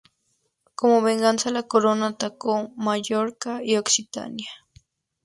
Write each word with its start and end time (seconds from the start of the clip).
Como 0.73 1.03
venganza, 1.03 1.51
la 1.51 1.61
Corona 1.67 2.07
atacó 2.07 2.71
Mallorca 2.75 3.61
y 3.63 3.77
Occitania. 3.77 4.49